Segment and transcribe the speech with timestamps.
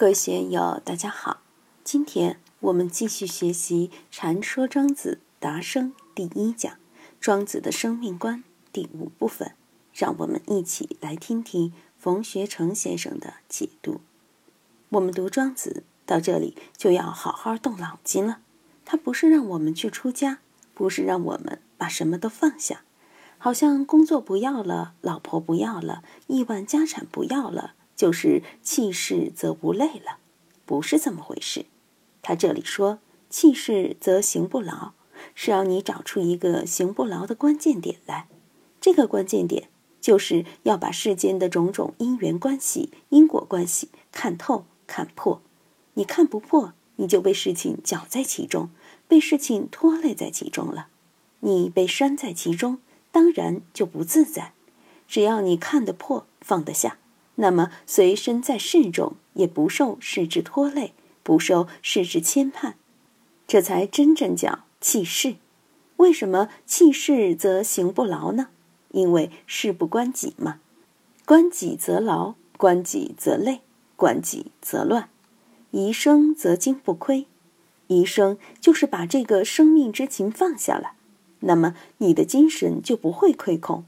[0.00, 1.42] 各位学友，大家好！
[1.84, 6.72] 今天我们继续学习《禅说庄子达生》第一讲
[7.20, 8.38] 《庄子的生命观》
[8.72, 9.52] 第五部分，
[9.92, 14.00] 让我们一起来听听冯学成先生的解读。
[14.88, 18.38] 我们读庄子到这里就要好好动脑筋了。
[18.86, 20.38] 他不是让我们去出家，
[20.72, 22.84] 不是让我们把什么都放下，
[23.36, 27.74] 好像工作不要了，老婆不要了，亿万家产不要了。
[28.00, 30.20] 就是气势则无累了，
[30.64, 31.66] 不是这么回事。
[32.22, 32.98] 他这里说
[33.28, 34.92] 气势则行不牢，
[35.34, 38.26] 是要你找出一个行不牢的关键点来。
[38.80, 39.68] 这个关键点
[40.00, 45.42] 就是要把世间的种种因缘关系、因果关系看透、看破。
[45.92, 48.70] 你看不破，你就被事情搅在其中，
[49.06, 50.88] 被事情拖累在其中了。
[51.40, 52.78] 你被拴在其中，
[53.12, 54.54] 当然就不自在。
[55.06, 56.96] 只要你看得破、放得下。
[57.36, 62.74] 那么，随身在世中，也不受世之拖累，不受世之牵绊，
[63.46, 65.36] 这才真正叫气势。
[65.96, 68.48] 为什么气势则行不劳呢？
[68.90, 70.60] 因为事不关己嘛。
[71.24, 73.60] 关己则劳，关己则累，
[73.96, 75.08] 关己则乱。
[75.70, 77.26] 一生则精不亏，
[77.86, 80.94] 一生就是把这个生命之情放下了，
[81.40, 83.84] 那么你的精神就不会亏空。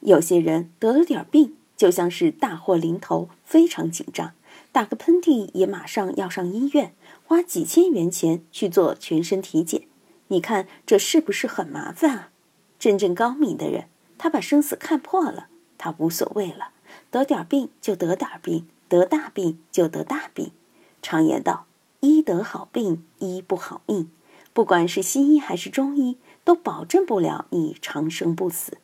[0.00, 1.54] 有些人得了点病。
[1.78, 4.32] 就像是大祸临头，非常紧张，
[4.72, 6.92] 打个喷嚏也马上要上医院，
[7.24, 9.84] 花几千元钱去做全身体检。
[10.26, 12.28] 你看这是不是很麻烦啊？
[12.78, 13.84] 真正高明的人，
[14.18, 15.46] 他把生死看破了，
[15.78, 16.70] 他无所谓了，
[17.10, 20.50] 得点病就得点病，得大病就得大病。
[21.00, 21.66] 常言道：
[22.00, 24.10] 医得好病，医不好命。
[24.52, 28.78] 不管是西医还是中医，都保证不了你长生不死。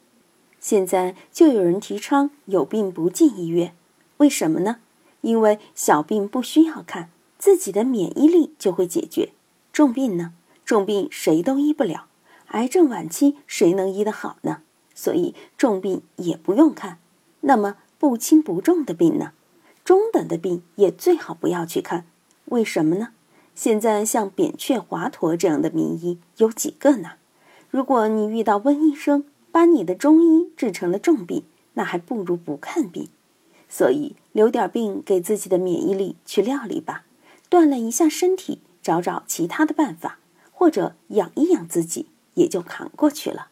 [0.64, 3.74] 现在就有人提倡有病不进医院，
[4.16, 4.78] 为什么呢？
[5.20, 9.32] 因为小病不需要看，自己的免疫力就会解决。
[9.74, 10.32] 重病呢？
[10.64, 12.06] 重病谁都医不了，
[12.46, 14.62] 癌症晚期谁能医得好呢？
[14.94, 16.96] 所以重病也不用看。
[17.42, 19.32] 那么不轻不重的病呢？
[19.84, 22.06] 中等的病也最好不要去看。
[22.46, 23.08] 为什么呢？
[23.54, 27.10] 现在像扁鹊、华佗这样的名医有几个呢？
[27.70, 29.24] 如果你遇到温医生，
[29.54, 31.44] 把你的中医治成了重病，
[31.74, 33.08] 那还不如不看病。
[33.68, 37.04] 所以留点病给自己的免疫力去料理吧，
[37.48, 40.18] 锻炼一下身体，找找其他的办法，
[40.50, 43.46] 或者养一养自己，也就扛过去了。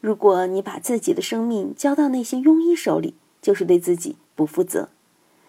[0.00, 4.90] 如果你把自己的生命交到那些庸医手里，就是对自己不负责。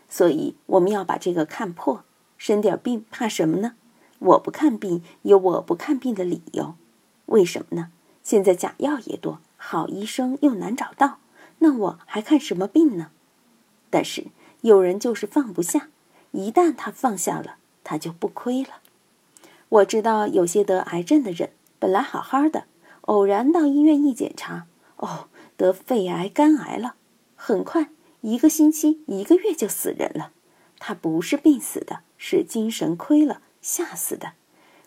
[0.09, 2.03] 所以我们要把这个看破，
[2.39, 3.73] 生点病怕什么呢？
[4.17, 6.73] 我不看病，有我不看病的理由。
[7.27, 7.91] 为什么呢？
[8.23, 9.37] 现在假药也多。
[9.65, 11.19] 好医生又难找到，
[11.59, 13.11] 那我还看什么病呢？
[13.89, 14.25] 但是
[14.59, 15.87] 有人就是放不下，
[16.31, 18.81] 一旦他放下了，他就不亏了。
[19.69, 22.65] 我知道有些得癌症的人本来好好的，
[23.01, 26.95] 偶然到医院一检查，哦，得肺癌、肝癌了，
[27.37, 30.33] 很快一个星期、一个月就死人了。
[30.77, 34.33] 他不是病死的，是精神亏了，吓死的。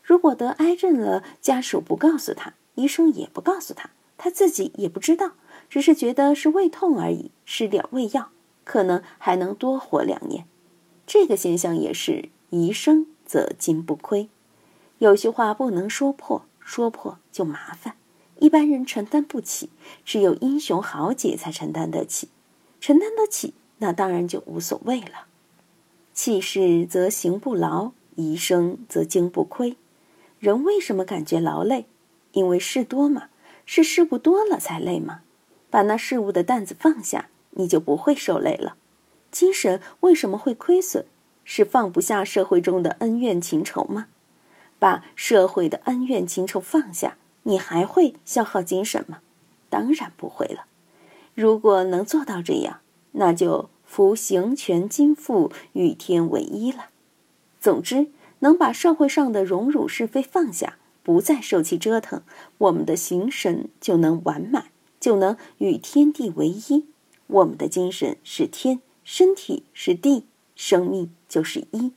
[0.02, 3.88] 如果得癌症了，家属不告诉他，医生也不告诉他。
[4.18, 5.32] 他自己也不知道，
[5.68, 8.30] 只是觉得是胃痛而已，吃点胃药，
[8.64, 10.46] 可能还能多活两年。
[11.06, 14.28] 这个现象也是“宜生则金不亏”。
[14.98, 17.96] 有些话不能说破，说破就麻烦，
[18.40, 19.68] 一般人承担不起，
[20.04, 22.28] 只有英雄豪杰才承担得起。
[22.80, 25.26] 承担得起，那当然就无所谓了。
[26.14, 29.76] 气势则行不劳，宜生则精不亏。
[30.38, 31.84] 人为什么感觉劳累？
[32.32, 33.28] 因为事多嘛。
[33.66, 35.20] 是事物多了才累吗？
[35.68, 38.76] 把那事物的担子放下，你就不会受累了。
[39.30, 41.04] 精神为什么会亏损？
[41.44, 44.06] 是放不下社会中的恩怨情仇吗？
[44.78, 49.18] 把社会的恩怨情仇放下，你还会消耗精神吗？
[49.68, 50.64] 当然不会了。
[51.34, 52.80] 如果能做到这样，
[53.12, 56.86] 那就服行权金富与天为一了。
[57.60, 58.08] 总之，
[58.40, 60.78] 能把社会上的荣辱是非放下。
[61.06, 62.24] 不再受其折腾，
[62.58, 66.86] 我们的形神就能完满，就能与天地为一。
[67.28, 70.24] 我们的精神是天，身体是地，
[70.56, 71.92] 生命就是一，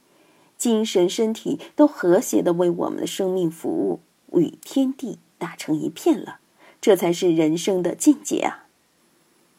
[0.60, 4.00] 精神身体都和谐的为我们的生命服务，
[4.40, 6.38] 与天地打成一片了。
[6.80, 8.68] 这才是人生的境界啊！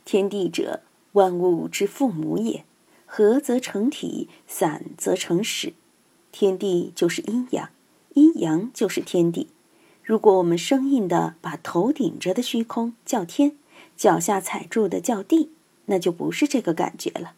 [0.05, 2.65] 天地者，万物之父母也，
[3.05, 5.73] 合则成体，散则成始。
[6.31, 7.71] 天地就是阴阳。
[8.15, 9.49] 阴阳就是天地。
[10.03, 13.57] 如果我们生硬的把头顶着的虚空叫天，
[13.97, 15.51] 脚下踩住的叫地，
[15.87, 17.35] 那就不是这个感觉了。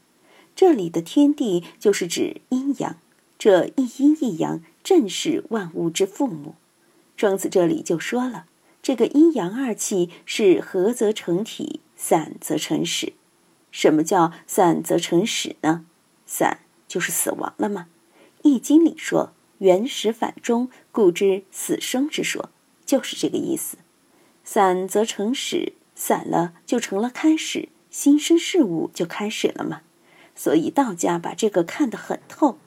[0.54, 2.96] 这里的天地就是指阴阳，
[3.38, 6.54] 这一阴一阳正是万物之父母。
[7.16, 8.46] 庄子这里就说了，
[8.82, 13.12] 这个阴阳二气是合则成体，散则成始。
[13.70, 15.84] 什么叫散则成始呢？
[16.26, 17.88] 散就是死亡了吗？
[18.48, 19.32] 《易经》里说
[19.62, 22.50] “原始反终，故知死生之说”，
[22.84, 23.76] 就是这个意思。
[24.42, 29.82] 散则成始，散了就成了开始，新生事物就开始了嘛。
[30.34, 32.58] 所以道家把这个看得很透。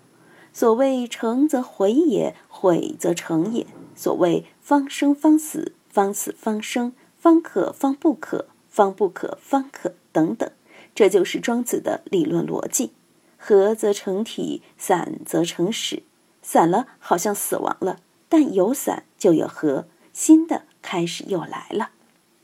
[0.54, 3.68] 所谓成则毁也，毁则成也。
[3.94, 10.50] 所谓方生方死，方死方生，方可方不可，方不可方可等等，
[10.96, 12.92] 这就是庄子的理论逻辑。
[13.38, 16.04] 合则成体，散则成始。
[16.48, 21.90] 散了好像死亡了，但有散就有合，新的开始又来了。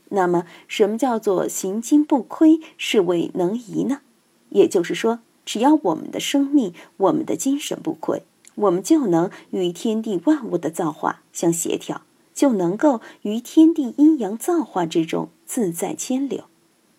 [0.08, 4.00] 那么，什么叫做行经不亏，是谓能移呢？
[4.48, 8.24] 也就是说，只要我们的生命、我们的精神不亏，
[8.56, 12.02] 我们就能与天地万物的造化相协调，
[12.34, 16.46] 就能够于天地阴阳造化之中自在牵流。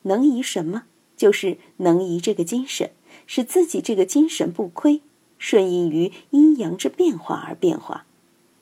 [0.03, 0.83] 能移什么？
[1.17, 2.91] 就是能移这个精神，
[3.27, 5.01] 使自己这个精神不亏，
[5.43, 8.05] 顺应于阴阳之变化而变化。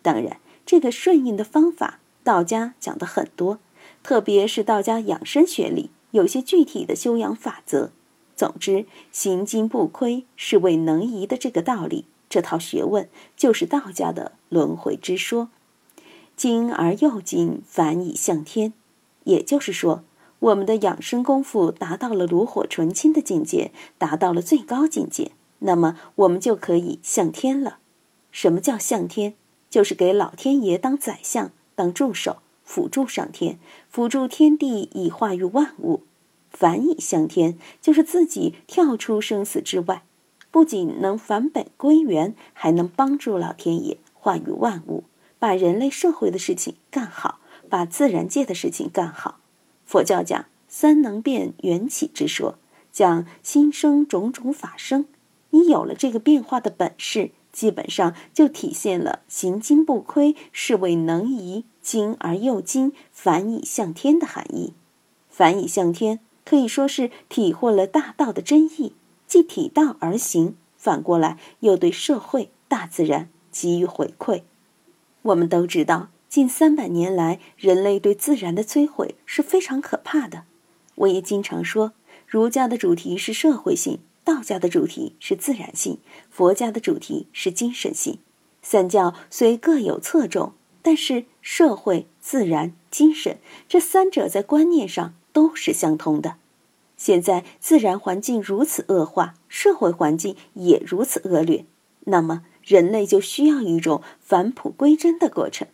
[0.01, 3.59] 当然，这个顺应的方法，道家讲的很多，
[4.01, 7.91] 特别是道家养生学里有些具体的修养法则。
[8.35, 13.07] 总之，行经不亏是为能移的这个道理，这套学问
[13.37, 15.49] 就是道家的轮回之说。
[16.35, 18.73] 精而又精，反以向天。
[19.25, 20.03] 也就是说，
[20.39, 27.79] 我们的养生功夫达到了炉火纯青的境界，达到了最高境界，那么我们就可以向天了。
[28.31, 29.33] 什么叫向天？
[29.69, 33.57] 就是给老天爷当宰相、当助手，辅助上天，
[33.89, 36.03] 辅助天地以化育万物。
[36.49, 40.03] 反以向天，就是自己跳出生死之外，
[40.51, 45.05] 不仅能返本归元，还能帮助老天爷化育万物，
[45.39, 49.39] 把人类社会的事情干好，把自然界的事情干好。
[49.85, 52.57] 佛教讲三能变缘起之说，
[52.91, 55.05] 讲心生种种法生。
[55.65, 64.73] 有了这个变化的本事，基本上就体现了行经不亏，是谓能移精而又精，反以向天的含义。
[65.29, 66.19] 反以向天。
[66.43, 68.93] 可以说是体会了大道的真意，
[69.27, 74.41] 既体道而行，反过来又对社会、大自然给予回馈。
[75.21, 80.43] 我们都知道，近三百年来，人类对自然的摧毁是非常可怕的。
[80.95, 81.93] 我也经常说，
[82.27, 88.19] 儒家的主题是社会性，道家的主题是自然性，佛家的主题是精神性。
[88.61, 93.37] 三教虽各有侧重，但是社会、自然、精神
[93.67, 95.13] 这三者在观念上。
[95.33, 96.35] 都是相通的。
[96.97, 101.63] 现在自然环境如此恶化，社会环境也如此恶劣，
[102.01, 105.69] 那么人类就需要一种返璞归真的过程。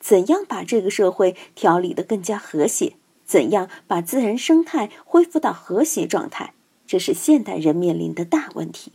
[0.00, 2.94] 怎样把这个社会调理得更加和谐？
[3.24, 6.52] 怎样把自然生态恢复到和谐状态？
[6.86, 8.92] 这是现代人面临的大问题。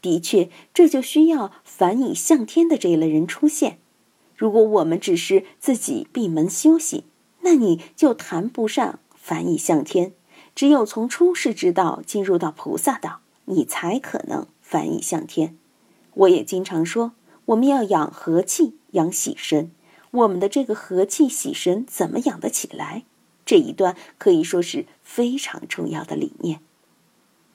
[0.00, 3.78] 的确，这就需要反以向天的这一类人出现。
[4.36, 7.04] 如果我们只是自己闭门休息，
[7.42, 8.98] 那你就谈不上。
[9.14, 10.12] 反以向天，
[10.52, 15.56] 只有从出世之道进入到菩萨道，你才可能反以向天。
[16.14, 17.12] 我也经常说，
[17.44, 19.70] 我们要养和气，养喜神。
[20.10, 23.04] 我们的这个和气喜神怎么养得起来？
[23.46, 26.58] 这一段可以说是非常重要的理念。